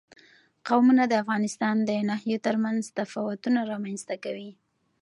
[0.67, 4.51] قومونه د افغانستان د ناحیو ترمنځ تفاوتونه رامنځ ته کوي.